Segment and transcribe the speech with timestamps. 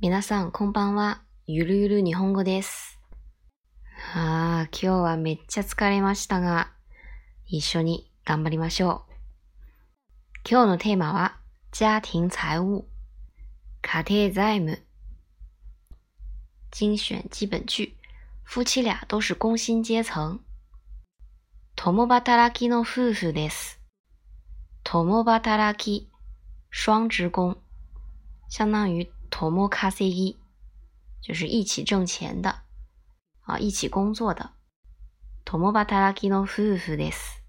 [0.00, 1.22] 皆さん、こんばんは。
[1.44, 3.00] ゆるゆる日本語です。
[4.14, 6.70] ああ、今日はめっちゃ疲れましたが、
[7.48, 9.12] 一緒に頑張りましょう。
[10.48, 11.38] 今日のテーマは、
[11.72, 12.84] 家庭財務、
[13.82, 14.80] 家庭財務。
[16.70, 17.96] 精選基本句。
[18.44, 20.38] 夫妻俩都是工薪阶層。
[21.74, 23.80] 共働きの夫婦です。
[24.84, 26.08] 共働き，
[26.70, 27.56] 双职工，
[28.48, 30.36] 相当于共稼ぎ，
[31.22, 32.62] 就是一起挣錢的
[33.46, 34.50] 啊，一起工作的。
[35.44, 37.40] 共働きの夫婦です。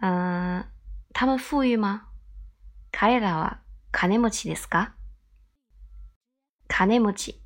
[0.00, 0.64] 嗯、
[1.12, 2.08] 他们富裕吗？
[2.90, 3.60] 彼らは
[3.92, 4.94] 金持ちですか？
[6.68, 7.40] 金持ち，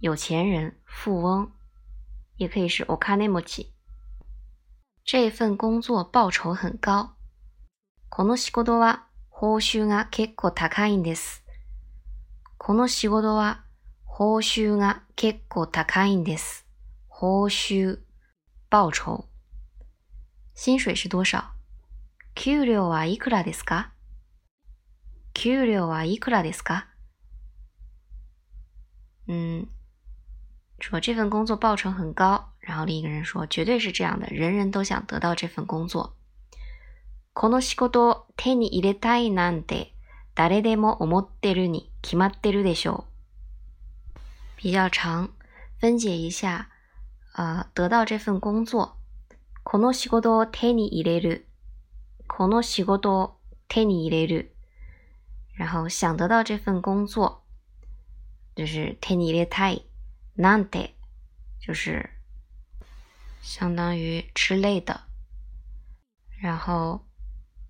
[0.00, 1.52] 有錢人、富翁，
[2.36, 3.72] 也可以是お金持ち。
[5.04, 7.14] 这份工作報酬很高。
[8.10, 11.45] この仕事は報酬が結構高いんです。
[12.66, 13.62] この仕事は
[14.04, 16.66] 報酬が結構高いんです。
[17.06, 18.00] 報酬、
[18.72, 19.24] 報酬。
[20.52, 21.44] 薪水是多少？
[22.34, 23.92] 給料はいくらですか？
[25.32, 26.86] 給料はいくらですか？
[29.28, 29.68] 嗯，
[30.80, 36.16] 说这份工作报酬很高，然后另一个人说绝对是这样的，人人都想得到这份工作。
[37.32, 39.94] この仕事を手に入れたいなんて
[40.34, 43.05] 誰でも思ってるに決まってるでしょ
[44.15, 44.19] う。
[44.57, 45.31] 比较长，
[45.79, 46.67] 分解一下，
[47.33, 48.97] 呃，得到这份工作。
[49.63, 51.47] この仕事を手に入れる。
[52.27, 53.37] この仕事を
[53.67, 54.55] 手に入れる。
[55.53, 57.43] 然后想得到这份工作，
[58.55, 59.85] 就是手に入れたい。
[60.37, 60.95] なんて
[61.59, 62.09] 就是
[63.41, 65.01] 相当于之类的。
[66.41, 67.05] 然后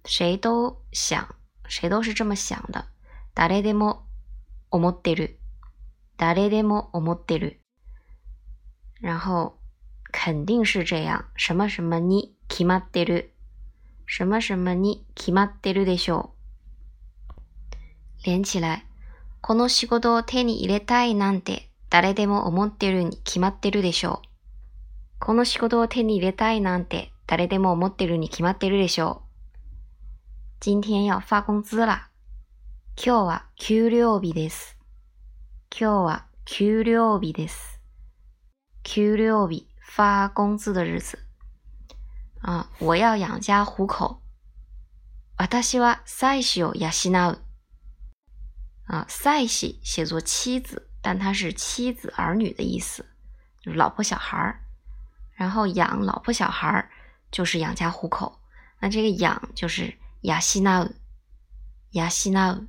[0.06, 1.28] 谁都想，
[1.68, 2.86] 谁都是这么想的。
[3.36, 4.04] 誰でも
[4.71, 5.39] 思ってる。
[6.17, 7.61] 誰でも思ってる。
[9.01, 9.55] 然后
[10.13, 11.27] 肯定是这样。
[11.37, 13.35] 什么什么に決まってる。
[14.07, 16.33] 什么什么に決まってるでしょ
[18.25, 18.27] う。
[18.27, 18.85] 連起来。
[19.41, 24.29] この仕事を手に入れたいなんて誰でも思ってるに決まってるでしょう。
[25.21, 29.27] この仕事を手に入れたいなんて誰でも思ってるに決まってるでしょう。
[30.61, 32.11] 今天要发工资啦。
[32.96, 34.78] 今日は給料日です。
[35.72, 37.80] 今日は給料日です。
[38.84, 41.18] 給料日，发工资的日子。
[42.42, 44.22] 啊，我要养家糊口。
[45.38, 46.90] 私は妻子を養
[47.32, 47.40] う。
[48.86, 53.06] 啊，妻子写作妻子，但它是妻子儿女的意思，
[53.62, 54.66] 就是老婆小孩儿。
[55.34, 56.92] 然后养老婆小孩儿
[57.32, 58.40] 就是养家糊口。
[58.80, 60.94] 那这个养就是養う，
[61.94, 62.68] 養う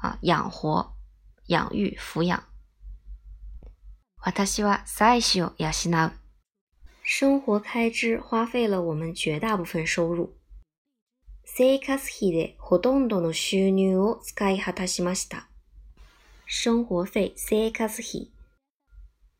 [0.00, 0.92] 啊，养活、
[1.46, 2.40] 养育、抚養。
[4.18, 6.12] 私は妻子を養う。
[7.04, 10.34] 生活開支花費了我們絕大部分收入。
[11.44, 15.48] 生活費でほとんどの収入を使い果たしました。
[16.48, 18.30] 生活費、生活費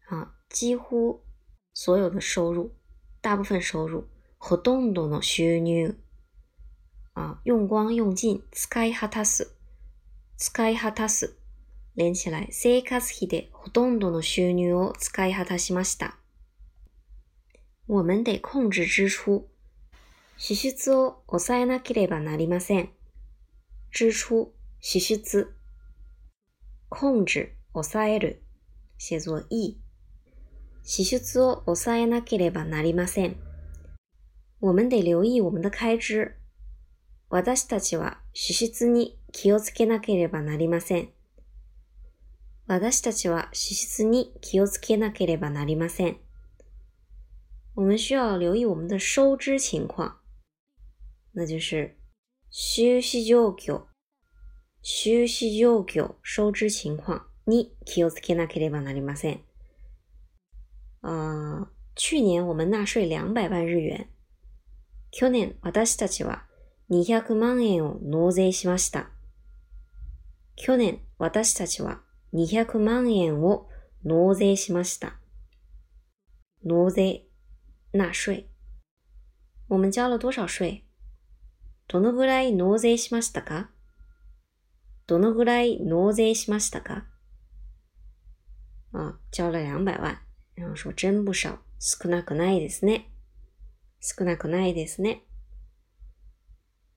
[0.09, 1.25] 啊，幾乎
[1.75, 2.71] 所有的收入，
[3.21, 4.07] 大部分收入。
[4.39, 5.97] ほとんどの収入
[7.15, 9.53] 啊，用光用尽，使い果たす。
[10.42, 11.38] 使い果たす。
[11.96, 12.48] 連起来。
[12.50, 16.18] 生活費でほとんどの収入を使い果たしました。
[17.86, 19.48] 我们得控制支出。
[20.38, 22.90] 支出を抑えなければなりません。
[23.92, 25.54] 支出、支出。
[26.90, 28.42] 控制、抑える。
[28.98, 29.78] 写作い。
[30.82, 33.36] 支出を抑えなければなりません。
[34.60, 36.36] 我们得留意我们的開支。
[37.30, 38.56] 私たちは支。
[38.56, 41.10] 出に気をつけなければなりません。
[42.68, 46.18] 私たちは支出に気をつけなければなりません。
[47.76, 50.18] 我们需要留意我们的收支情况，
[51.34, 51.98] 那就是
[52.52, 53.86] 収支状況。
[54.84, 59.42] 収支状況、收支情況に気をつけなければなりません。
[61.02, 64.08] 呃，去年我们纳税两百万日元。
[65.12, 66.46] 去年私たちは
[66.90, 69.10] 200万円を納税しました。
[70.64, 72.02] 去年私たちは
[72.36, 73.68] 200万円を
[74.06, 75.20] 納税しました。
[76.64, 77.24] 納税、
[77.96, 78.46] 納税。
[79.68, 80.84] 我们交了多少税？
[81.88, 83.72] どのぐらい納税しましたか？
[85.08, 87.08] どのぐらい納税しましたか？
[88.94, 90.20] 啊，交了两百万，
[90.56, 93.10] 然后说真不少，少なくないですね。
[94.00, 95.24] 少なくないですね。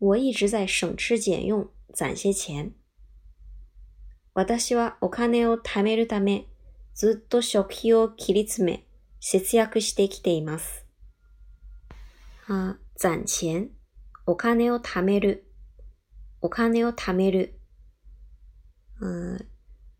[0.00, 2.74] 我一直在省吃俭用，攒些钱。
[4.34, 6.48] 私はお金を貯めるため、
[6.92, 8.84] ずっと食費を切り詰め、
[9.20, 10.84] 節約してきています。
[12.48, 13.70] あ、攒钱。
[14.26, 15.46] お金を貯める。
[16.40, 17.60] お金を貯める。
[19.00, 19.38] 嗯，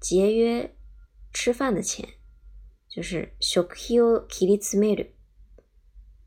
[0.00, 0.70] 节约
[1.32, 2.06] 吃饭的钱，
[2.88, 5.14] 就是食費を切り詰める。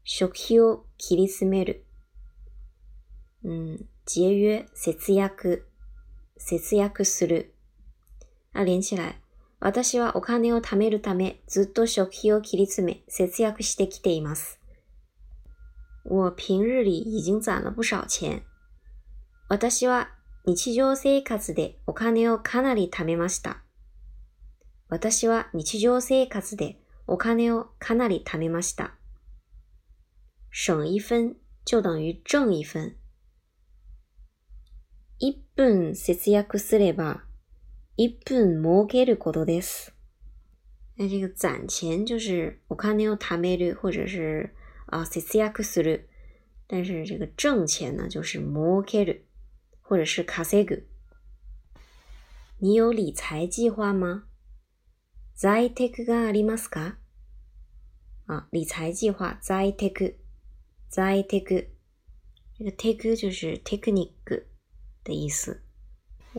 [0.03, 1.85] 食費を切り詰める。
[3.43, 5.67] 嗯，节约、節約、
[6.37, 7.53] 節約する。
[8.57, 9.21] あ、連起来。
[9.59, 14.59] 私はお金を貯めるため、ずっと食費を切り詰め、節約してきています。
[16.03, 18.41] 我平日里已经攒了不少钱。
[19.47, 20.09] 私は
[20.45, 23.63] 日常生活でお金をかなり貯めました。
[24.89, 28.95] 私は日常生活でお金をかなり貯めました。
[30.49, 32.95] 省一分就等于挣一分。
[35.19, 37.26] 一分節約すれば
[37.99, 39.91] 一分儲けることです。
[40.97, 44.51] 那这个攒钱就是お金を貯める，或者是
[44.85, 46.07] 啊節約する。
[46.67, 49.21] 但是这个挣钱呢，就是儲ける，
[49.81, 50.83] 或者是稼ぐ。
[52.59, 54.25] 你有理财计划吗？
[55.33, 56.97] 在テクがありますか？
[58.27, 60.17] 啊，理财计划在テク，
[60.89, 61.69] 在テク。
[62.59, 64.45] 这个テク就是テクニック
[65.03, 65.63] 的意思。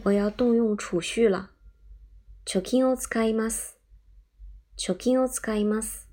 [0.05, 1.51] 我要动用储蓄了。
[2.45, 3.79] 貯金を使います。
[4.77, 6.09] 貯金を使います。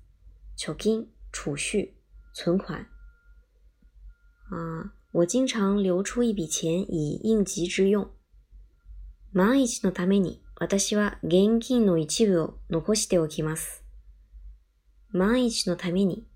[0.58, 1.92] 貯金、储蓄、
[2.34, 2.86] 存款。
[4.50, 8.10] 啊，我经常留出一笔钱以应急之用。
[9.32, 13.84] 万一のために私は現金の一部を残しておきます。
[15.10, 16.26] 万一のために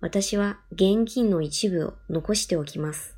[0.00, 3.16] 私は現金の一部を残しておきます。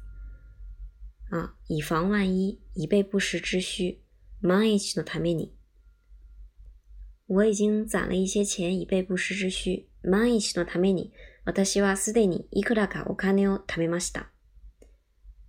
[1.32, 4.00] 啊，以防万一，以备不时之需。
[4.43, 5.55] 万一のために，
[7.26, 9.87] 我已经攒了一些钱以备不时之需。
[10.02, 11.11] 万一のために、
[11.46, 14.31] 私はすでにいくらかお金を貯めました。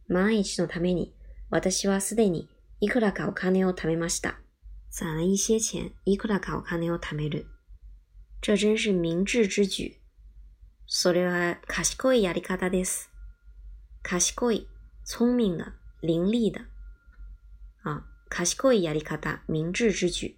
[0.08, 1.14] 万一のために、
[1.50, 2.48] 私はすでに
[2.80, 4.40] いくらかお金を貯めました。
[4.90, 7.48] 攒了一些钱、いくらかお金を貯める。
[8.42, 10.00] 这真是明智之举。
[10.88, 13.10] それは賢いやり方です。
[14.02, 14.70] 賢い。
[15.06, 16.66] 聪明的、伶俐的，
[17.84, 20.38] 啊，賢いやり方，明智之举。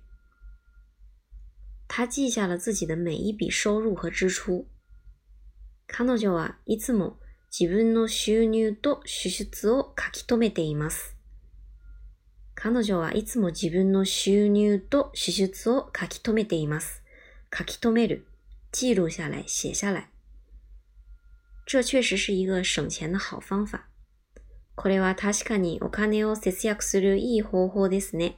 [1.88, 4.68] 他记下了自己的每一笔收入和支出。
[5.88, 7.20] 彼女はいつも
[7.52, 11.16] 自分の収入と支出を書き留めています。
[12.56, 17.04] 彼女はいつも自分の収入と支出を書き留めています。
[17.56, 18.26] 書き留める，
[18.72, 20.10] 记录下来，写下来。
[21.66, 23.90] 这确实是一个省钱的好方法。
[24.76, 28.38] これは確かにお金を節約するいい方法ですね。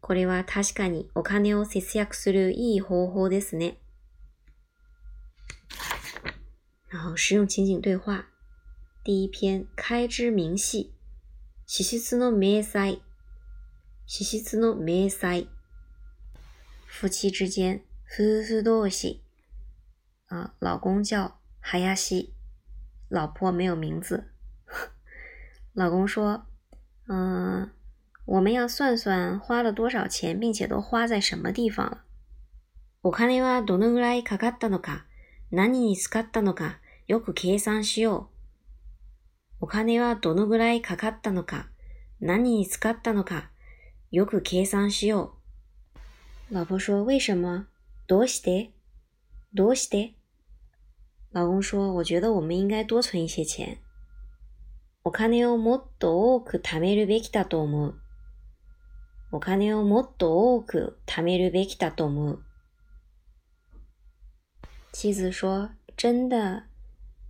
[0.00, 3.78] これは確かにお金を節約するいい方法ですね。
[6.90, 8.26] 然后实用情景对话。
[9.04, 10.92] 第一篇开支明细。
[11.66, 13.00] 支出の明細。
[14.06, 15.46] 支出の明細。
[16.86, 19.20] 夫妻之间，夫婦同士。
[20.26, 22.32] 啊，老公叫林，
[23.08, 24.32] 老婆没有名字。
[25.74, 26.46] 老公说
[27.06, 27.70] ：“嗯，
[28.24, 32.04] 我们要算算花了多少钱，并且都花在什么地方了。
[33.02, 35.06] お金はどのぐらいかかったのか、
[35.50, 38.28] 何に使ったのか、よく計算しよ
[39.60, 39.64] う。
[39.64, 41.68] お金はどのぐらいかかったのか、
[42.20, 43.50] 何に使ったのか、
[44.10, 45.34] よく計算しよ
[46.50, 47.66] う。”老婆说：“为什么？
[48.06, 48.72] どうして？
[49.54, 50.14] どうして？”
[51.32, 53.78] 老公说：“我觉得我们应该多存一些钱。”
[55.02, 57.94] お金をもっと多く貯めるべきだと思う。
[59.32, 62.42] お金をもっと多く貯めるべきだと思う。
[64.92, 66.64] 妻子说：“真的？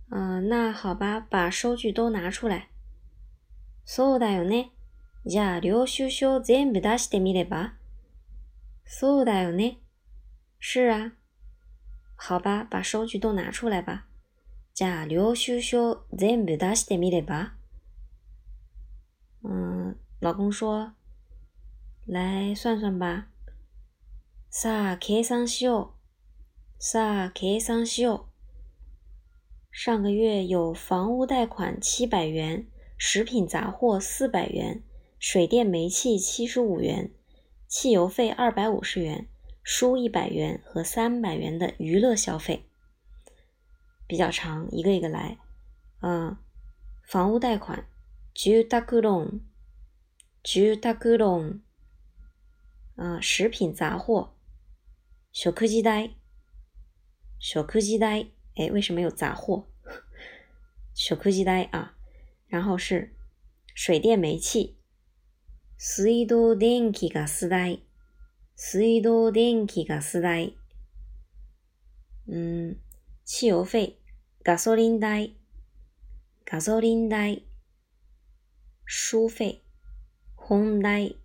[0.09, 2.67] 嗯、那好吧，把收据都拿出来。”
[3.85, 4.71] そうだよね。
[5.25, 7.75] じゃあ領収書全部出してみれば？
[8.85, 9.77] そうだよね。
[10.59, 11.13] 是啊。
[12.17, 14.07] 好吧，把收据都拿出来吧。
[14.73, 17.53] じゃあ領収書全部出してみれば？
[19.42, 20.94] 嗯，老公说：“
[22.04, 23.28] 来算算吧。”
[24.50, 25.94] さあ計算しよ
[26.78, 26.82] う。
[26.82, 28.26] さあ計算しよう。
[29.70, 32.66] 上个月有房屋贷款七百元，
[32.96, 34.82] 食品杂货四百元，
[35.18, 37.12] 水电煤气七十五元，
[37.68, 39.28] 汽油费二百五十元，
[39.62, 42.70] 书一百元和三百元的娱乐消费。
[44.06, 45.36] 比较长，一个一个来。
[46.00, 46.36] 嗯，
[47.04, 47.86] 房屋贷款。
[48.33, 49.41] 住宅ローン、
[50.43, 51.61] 住宅ローン。
[52.95, 54.35] 啊，食品杂货。
[55.33, 56.15] 食事代，
[57.39, 59.67] 食事代，哎，为什么有杂货？
[60.93, 61.95] 食事代啊，
[62.47, 63.15] 然后是
[63.73, 64.77] 水电煤气。
[65.77, 67.79] 水道電気ガス代。
[68.55, 70.53] 水道電気ガス代。
[72.27, 72.77] 嗯，
[73.25, 73.97] 汽油费。
[74.43, 75.35] ガソリン代。
[76.45, 77.43] ガソリン代。
[78.93, 79.63] 书费。
[80.35, 81.15] 本代。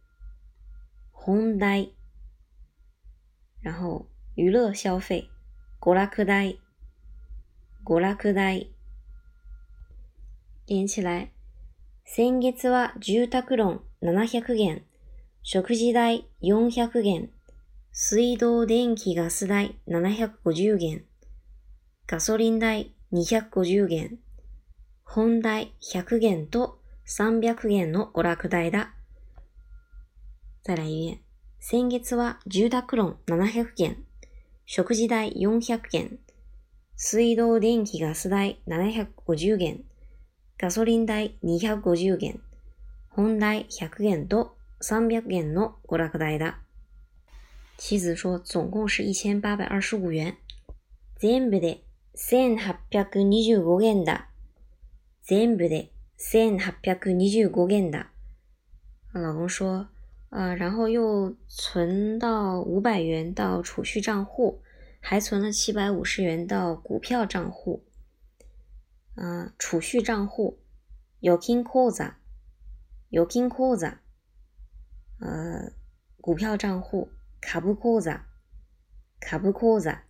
[1.10, 1.88] 本代。
[3.60, 4.06] 然后
[4.36, 5.28] 娱乐消费，
[5.80, 6.58] 娯楽代，
[7.84, 8.68] 娯楽代。
[10.66, 11.32] 连起来。
[12.04, 14.84] 先月は住宅ローン700元、
[15.42, 17.30] 食事代400元、
[17.90, 21.04] 水道電気ガス代750元、
[22.06, 24.20] ガソリン代250元、
[25.02, 28.92] 本代100元と300元の娯楽代だ。
[30.64, 31.20] 再来一遍。
[31.60, 33.96] 先月は住宅ローン700元、
[34.66, 36.18] 食事代400元、
[36.96, 39.84] 水道電気ガス代750元、
[40.58, 42.40] ガソリン代250元、
[43.08, 46.58] 本代100元と300元の娯楽代だ。
[47.78, 50.36] 妻子说总共是1825元。
[51.18, 51.82] 全部で
[52.16, 54.28] 1825元だ。
[55.22, 58.06] 全部で1825元だ。
[59.12, 59.88] 老公说
[60.30, 64.60] 呃，然后又存到五百元到储蓄账户，
[65.00, 67.86] 还存了七百五十元到股票账户。
[69.14, 70.58] 啊，储蓄账户
[71.20, 72.14] 有 king koza，
[73.08, 73.98] 有 king koza。
[75.20, 75.72] 呃，
[76.20, 78.22] 股票账户卡布 koza，
[79.20, 80.00] 卡布 koza。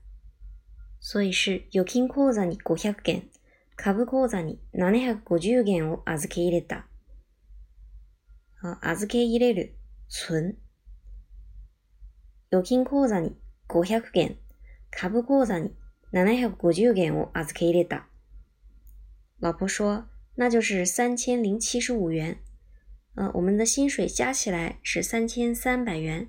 [0.99, 3.29] 所以是有 king koza に五百元、
[3.77, 6.89] 卡布 koza に七百五十元を預け入れた。
[8.81, 9.77] 預け入れる。
[10.09, 10.57] 存。
[12.51, 13.37] 預金口座に
[13.69, 14.39] 500元、
[14.91, 15.75] 株口座に
[16.13, 18.09] 750元を預け入れた。
[19.41, 22.39] 老婆说，那就是三千零七十五元。
[23.15, 26.29] 呃，我们的薪水加起来是三千三百元，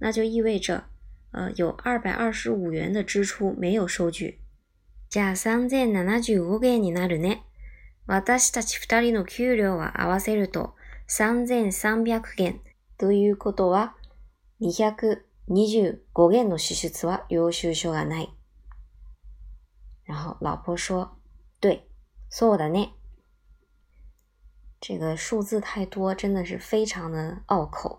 [0.00, 0.84] 那就意味着，
[1.30, 4.40] 呃，有二百二十五元的支出没有收据。
[5.08, 7.44] じゃあ三千七十五元になるね。
[8.06, 10.74] 私たち二人の給料は合わせると
[11.06, 12.60] 三千三百元。
[12.98, 13.94] ということは、
[14.62, 15.98] 225
[16.30, 18.32] 元の支出は領収書がない。
[20.06, 21.18] 然后老婆说
[21.60, 21.82] ：“对，
[22.30, 22.94] そうだね。”
[24.80, 27.98] 这个数字太多，真的是非常的拗口。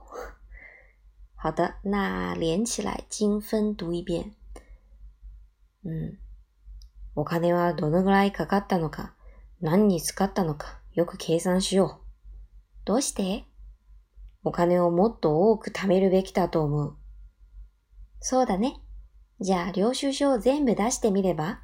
[1.36, 4.34] 好的，那连起来精分读一遍。
[5.84, 6.18] 嗯，
[7.20, 9.16] お金はどのぐらいかかったのか、
[9.60, 12.06] 何に使ったのか、よく計算しよう。
[12.86, 13.46] どうして？
[14.44, 16.96] お金をもっと多く貯めるべきだと思う。
[18.20, 18.76] そうだね。
[19.42, 21.60] じゃあ、領収書を全部出してみれば？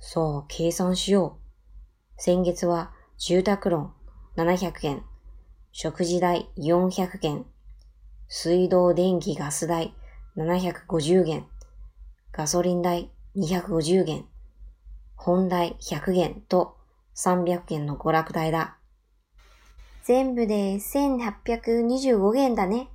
[0.00, 2.22] そう、計算しよう。
[2.22, 5.02] 先月は住宅ローン700元、
[5.72, 7.44] 食事代400元、
[8.28, 9.94] 水道電気ガス代
[10.38, 11.46] 750元、
[12.32, 14.26] ガソリン代250元、
[15.16, 16.76] 本代100元と
[17.16, 18.76] 300元の娯楽代だ。
[20.04, 22.90] 全部で1825元だね。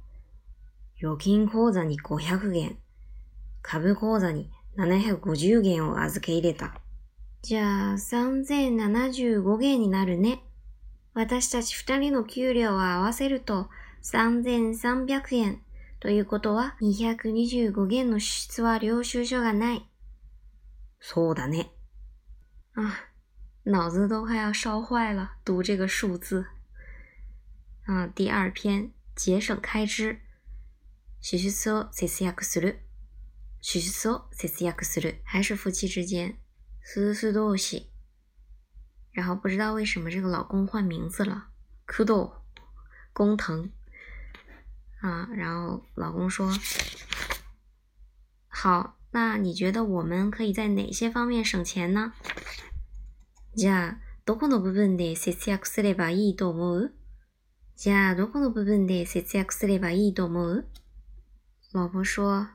[1.01, 2.77] 預金口座に500元、
[3.63, 6.79] 株口座に750元を預け入れた。
[7.41, 10.43] じゃあ3075元になるね。
[11.15, 13.69] 私たち二人の給料を合わせると
[14.03, 15.61] 3300円。
[15.99, 19.86] ということは225元の支出は領収書がない。
[21.00, 21.70] そうだね。
[22.74, 23.10] 啊，
[23.64, 26.46] 脑子都快要烧坏了，读这个数字。
[27.86, 30.20] 啊，第二篇节省开支。
[31.20, 32.80] 支出を節約する。
[33.60, 35.20] 支出を節約する。
[35.24, 36.38] 还是夫妻之间。
[36.82, 37.86] 夫婦同士。
[39.12, 41.50] 然后不知道为什么这个老公换名字了。
[41.86, 42.42] 苦斗，
[43.12, 43.70] 工藤。
[45.00, 46.56] 啊，然后老公说：“
[48.48, 52.13] 好， 那你觉得我们可以在哪些方面省钱呢？”
[53.57, 56.93] じゃあ、どこの部分で節約すればいいと思う？
[57.75, 60.67] じゃあ、どこの部分で節約すればいいと思う？
[61.73, 62.49] 老婆说：“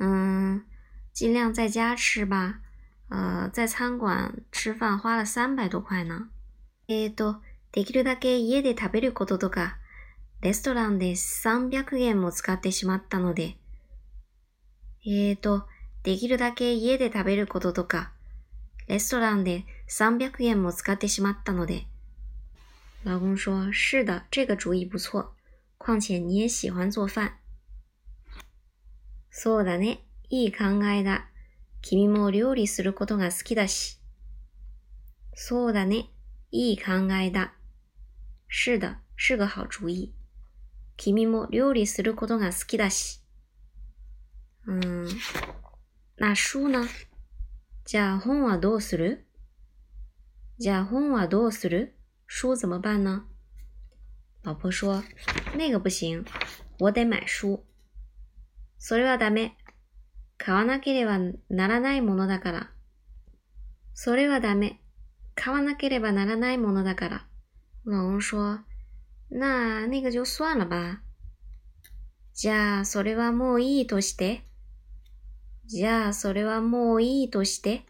[0.00, 0.64] 嗯，
[1.12, 2.62] 尽量在家吃吧。
[3.10, 6.30] 呃，在餐馆吃饭花了三百多块呢。
[6.88, 7.42] えっと、
[7.72, 9.76] できるだけ家で食べることとか、
[10.40, 13.58] レストランで300円も使ってしまったので。
[15.04, 15.66] えっと、
[16.06, 18.12] できるだけ家で食べることとか、
[18.86, 21.86] レストランで300円も使ってしまったので。”
[23.02, 25.34] 老公说：“是的，这个主意不错。
[25.78, 27.32] 况且你也喜欢做饭。
[29.30, 29.98] そうだね。
[30.30, 31.28] いい考えだ。
[31.82, 34.00] 君も料理することが好きだし。
[35.34, 36.08] そうだね。
[36.52, 37.52] いい考えだ。
[38.48, 40.12] 是的、是个好主意。
[40.96, 43.20] 君も料理することが好きだし。
[44.68, 45.08] 嗯，
[46.18, 46.88] 那书呢？
[47.84, 49.26] じゃあ本はどうする？
[50.58, 51.94] じゃあ本はどうする？
[52.26, 53.26] 书怎么办呢？
[54.42, 55.04] 老婆说
[55.58, 56.24] ：“那个不行，
[56.78, 57.66] 我得买书。”
[58.80, 59.58] それはダメ。
[60.38, 61.18] 買わなければ
[61.50, 62.70] ならないものだから。
[63.92, 64.80] それはダメ。
[65.34, 67.26] 買わなければならないものだから。
[67.84, 68.64] 老公说
[69.28, 71.02] ：“那那个就算了吧。”
[72.32, 74.45] じゃあ、それはもういいとして。
[75.66, 77.82] じゃあ、それはもういいとして。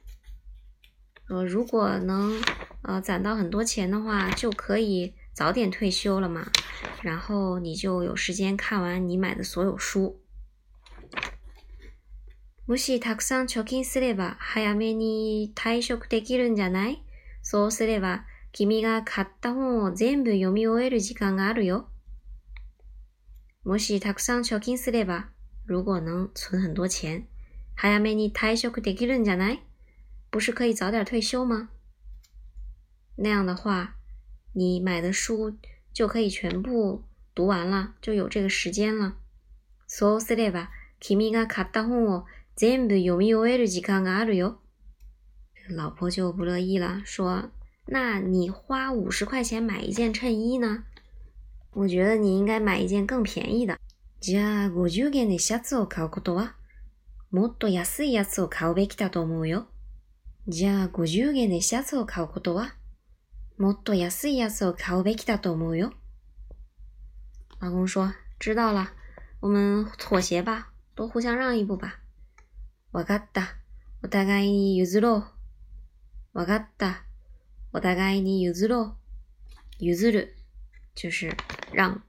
[1.28, 2.32] 呃，如果能
[2.82, 6.50] 呃攒到很多钱的话，就可以早点退休了嘛。
[7.02, 10.20] 然后你就有时间看完你买的所有书。
[12.66, 17.02] もしたくさん貯金すれば早めに退職できるんじゃない？
[17.42, 21.88] そうすれば君が買った本を全部読み終える時間があるよ。
[23.64, 25.28] もしたくさん貯金すれば、
[25.66, 27.26] 如果能存很多钱，
[27.75, 29.59] 早めに退職できるんじゃない
[30.29, 31.69] 不是可以早点退休吗？
[33.17, 33.95] 那样的话，
[34.53, 35.57] 你买的书
[35.93, 37.03] 就可以全部
[37.35, 39.15] 读完了，就有这个时间了。
[39.87, 42.25] そうすれば、君が買った本を
[42.55, 44.59] 全部読み終える時間があるよ。
[45.69, 47.51] 老婆就不乐意了，说：“
[47.87, 50.83] 那你花五十块钱买一件衬衣呢？
[51.73, 53.77] 我觉得你应该买一件更便宜的。”
[54.21, 56.54] じゃあ、五十元でシャツを買うことは、
[57.36, 59.66] もっと安いやつを買うべきだと思うよ。
[60.48, 62.74] じゃあ、五十元でシャツを買うことは、
[63.58, 65.92] もっと安いやつを買うべきだと思うよ。
[67.60, 68.88] 老公说：“知道了，
[69.40, 72.00] 我们妥协吧，都互相让一步吧。”
[72.92, 73.58] わかった。
[74.02, 75.26] お互いに譲ろ
[76.32, 76.38] う。
[76.38, 77.04] わかった。
[77.74, 79.84] お互いに譲ろう。
[79.84, 80.34] 譲る
[80.94, 81.36] 就是
[81.70, 82.00] 让。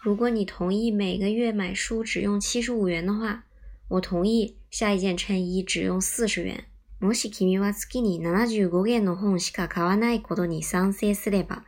[0.00, 3.44] 如果你同意每个月买书只用七十五元的话，
[3.88, 6.64] 我同意下一件衬衣只用四十元。
[7.00, 11.64] もし君は月に75元の本しか買わないことに賛成すれば、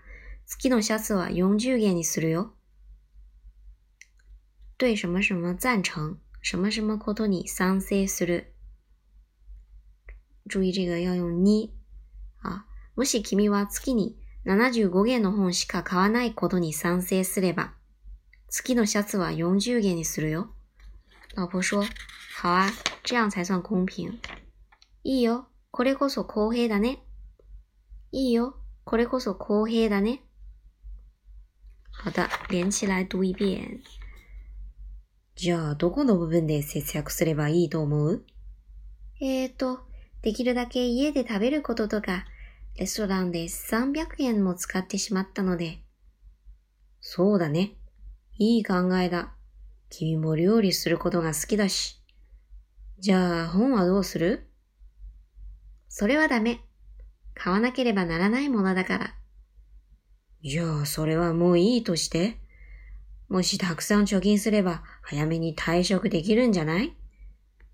[0.46, 2.52] 月のシャツは40元にするよ。
[4.76, 6.18] 对什么什么赞成。
[6.42, 8.54] 什么什么ことに賛成する。
[10.48, 11.74] 注意这个要用に
[12.42, 12.64] 啊。
[12.96, 17.74] もし君は月に75元の本しか買わないことに賛成すれば、
[18.48, 20.50] 月のシャツは40元にするよ。
[21.36, 21.84] 老婆说
[22.36, 22.72] ：“好啊，
[23.04, 24.18] 这样才算公平。”
[25.04, 26.98] いいよ、これこそ公平だね。
[28.12, 30.22] いいよ、これこそ公平だね。
[32.02, 33.80] 好的，连起来读一遍。
[35.36, 38.24] じゃあ、どこの部分で節約すればいいと思う？
[39.20, 39.80] えーと、
[40.22, 42.26] できるだけ家で食べることとか、
[42.76, 45.82] レストランで300円も使ってしまったので。
[47.00, 47.76] そうだね。
[48.38, 49.34] いい考えだ。
[49.90, 52.00] 君も料理することが好きだし。
[53.00, 54.48] じゃあ、本はどうする？
[55.88, 56.60] それはダメ。
[57.34, 59.14] 買わなければならないものだから。
[60.42, 62.38] じゃあ、それはもういいとして？
[63.28, 66.96] もしたくさん貯金すれば早めに退職できるんじゃない？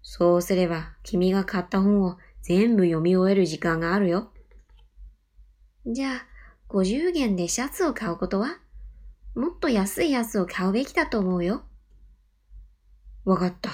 [0.03, 4.33] そうすれば君が買った本を全部読み終える時間があるよ。
[5.87, 6.27] じゃあ、
[6.69, 8.59] 50元でシャツを買うことは？
[9.35, 11.63] もっと安いやつを買うべきだと思うよ。
[13.27, 13.71] わかった。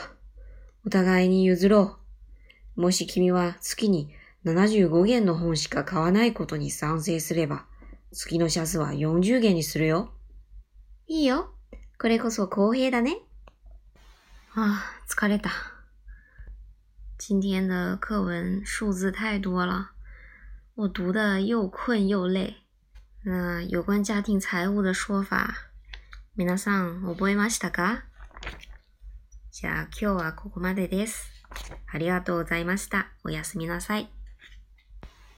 [0.85, 1.99] お互いに譲ろ
[2.77, 2.81] う。
[2.81, 4.11] もし君は月に
[4.47, 7.67] 75元の本しか買わないことに賛成すれば、
[8.13, 10.11] 月のシャツは40元にするよ。
[11.07, 11.55] いいよ。
[11.99, 13.19] これこそ公平だね。
[14.55, 15.51] 啊，疲れた。
[17.19, 19.91] 今天的课文数字太多了，
[20.75, 22.57] 我读的又困又累。
[23.25, 25.55] 那有关家庭财务的说法，
[26.37, 28.05] 皆さん覚えましたか？
[29.53, 31.31] じゃあ今日はここまでです。
[31.93, 33.13] ありがとうございました。
[33.23, 34.22] おやすみなさい。